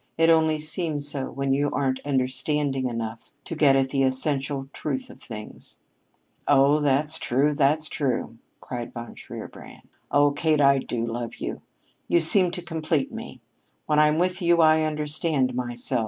It 0.17 0.31
only 0.31 0.57
seems 0.57 1.07
so 1.07 1.29
when 1.29 1.53
you 1.53 1.69
aren't 1.71 1.99
understanding 2.07 2.87
enough 2.87 3.31
to 3.45 3.55
get 3.55 3.75
at 3.75 3.91
the 3.91 4.01
essential 4.01 4.67
truth 4.73 5.11
of 5.11 5.21
things." 5.21 5.77
"Oh, 6.47 6.79
that's 6.79 7.19
true! 7.19 7.53
That's 7.53 7.87
true!" 7.87 8.39
cried 8.61 8.93
Von 8.93 9.13
Shierbrand. 9.13 9.83
"Oh, 10.09 10.31
Kate, 10.31 10.59
I 10.59 10.79
do 10.79 11.05
love 11.05 11.35
you. 11.35 11.61
You 12.07 12.19
seem 12.19 12.49
to 12.49 12.63
complete 12.63 13.11
me. 13.13 13.41
When 13.85 13.99
I'm 13.99 14.17
with 14.17 14.41
you 14.41 14.59
I 14.59 14.81
understand 14.85 15.53
myself. 15.53 15.99